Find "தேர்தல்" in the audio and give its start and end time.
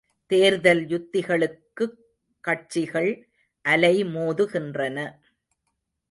0.25-0.85